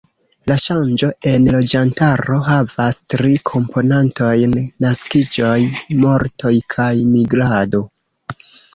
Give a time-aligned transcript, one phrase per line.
[0.51, 5.55] La ŝanĝo en loĝantaro havas tri komponantojn: naskiĝoj,
[6.03, 7.89] mortoj kaj migrado.